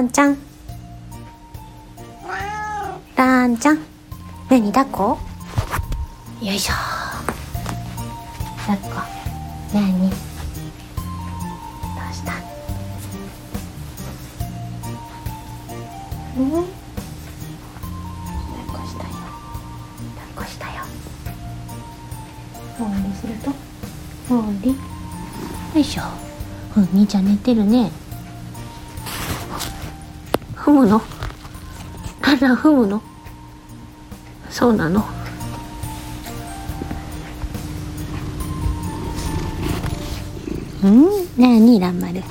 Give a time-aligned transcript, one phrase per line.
[0.00, 0.38] ンちゃん。
[3.16, 3.78] ランちゃん。
[4.48, 5.18] 何抱っこ？
[6.40, 6.74] よいしょ。
[8.66, 8.88] 抱っこ。
[9.74, 10.00] 何？
[10.00, 10.12] どう
[12.14, 12.32] した？
[16.38, 16.50] うん？
[16.50, 16.66] 抱っ
[18.66, 19.10] こしたよ。
[20.16, 20.72] 抱っこしたよ。
[22.80, 23.52] おんりすると？
[24.34, 24.70] おんり？
[24.70, 24.76] よ
[25.74, 26.02] いしょ。
[26.76, 27.90] うん兄ちゃん寝てるね。
[30.70, 31.02] 踏むの
[32.22, 33.02] あら踏むの？
[34.48, 35.04] そうなの？
[40.84, 41.06] うん？
[41.36, 42.22] なにらんまる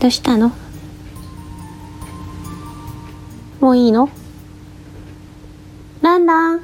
[0.00, 0.52] どうしたの？
[3.60, 4.10] もういいの？
[6.02, 6.60] ランラン。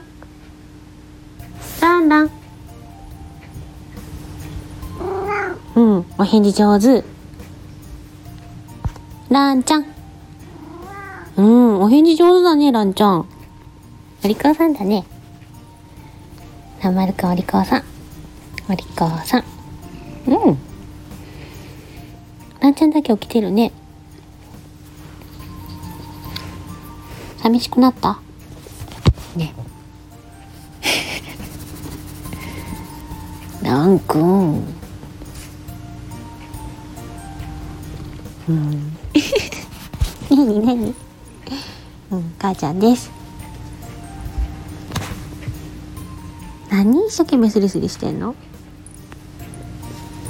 [1.80, 2.30] ランラン。
[5.74, 7.02] うんお返事上手。
[9.28, 9.95] ランちゃん。
[11.36, 13.26] うんお返事上手だねランちゃん。
[14.24, 15.04] お利口さんだね。
[16.82, 17.82] らんまるくんお利口さん。
[18.70, 19.44] お利口さん。
[20.26, 20.58] うん。
[22.60, 23.72] ランちゃんだけ起きてるね。
[27.42, 28.18] 寂しくなった？
[29.36, 29.54] ね。
[33.62, 34.74] ランくん。
[38.48, 38.96] うん。
[40.30, 40.94] 何何
[42.10, 43.10] うん母ちゃんです。
[46.70, 48.34] 何一生懸命スリスリしてんの？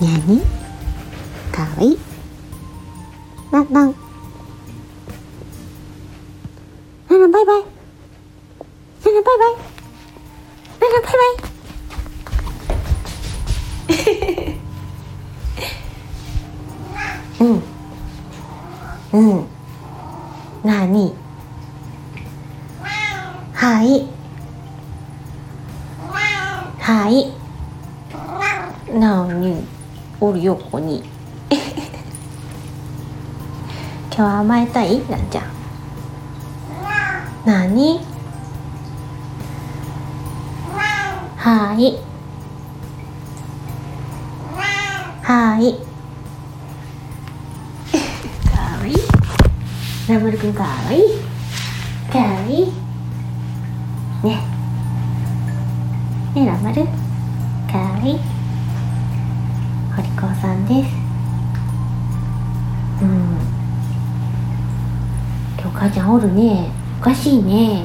[0.01, 0.41] 何？
[1.53, 1.93] かわい。
[1.93, 1.99] い
[3.51, 3.95] ランラン
[7.09, 7.63] ランランバイバイ。
[7.63, 9.55] ランランバイバイ。
[10.81, 11.19] ランランバイバ
[14.43, 14.57] イ。
[17.41, 17.63] うん。
[19.13, 19.47] うん。
[20.65, 21.15] なに
[23.67, 24.07] はい。
[26.79, 27.33] はい。
[28.97, 29.67] なおに？
[30.21, 31.03] おるよここに。
[31.51, 31.59] 今
[34.15, 35.01] 日は甘えたい？
[35.11, 35.45] なんちゃん。
[37.45, 37.99] なに？
[41.37, 41.99] はい。
[45.25, 45.81] はい。
[48.49, 48.97] かわいい。
[50.09, 51.03] ラブルくんかわいい。
[52.13, 52.86] かわいい。
[54.23, 54.41] ね。
[56.35, 56.87] ねラブル
[57.71, 58.21] かわいい
[59.99, 60.91] お利口さんです。
[63.03, 63.09] うん。
[65.59, 66.71] 今日母ちゃんおるね。
[67.01, 67.85] おかしいね。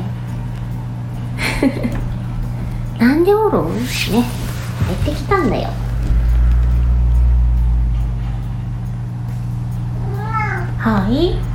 [2.99, 3.75] なんでおるん？
[3.75, 3.85] ね。
[5.03, 5.69] 帰ってきたんだよ。
[10.77, 11.50] はい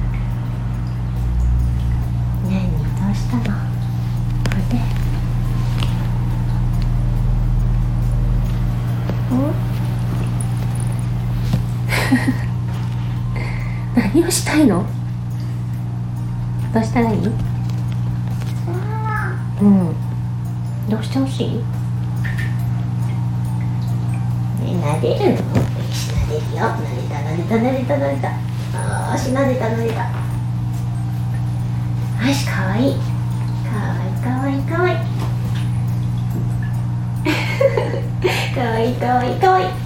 [14.17, 14.83] 何をしたいの？
[16.73, 17.19] どうしたらいい
[19.61, 19.95] うん。
[20.89, 21.49] どうしてほしい？
[21.49, 21.63] ね
[24.83, 25.37] 撫でるの。
[25.93, 26.63] し撫でるよ。
[26.65, 28.31] 撫でた撫でた撫でた撫でた。
[28.31, 30.01] よし撫でた撫でた。
[32.27, 32.95] よしかわいい。
[32.95, 34.97] かわいいかわいいかわいい。
[38.55, 39.86] かわいいかわいいかわいい。